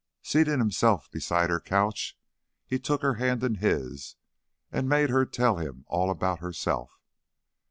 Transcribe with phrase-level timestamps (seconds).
[0.23, 2.17] Seating himself beside her couch,
[2.65, 4.15] he took her hand in his
[4.71, 6.99] and made her tell him all about herself.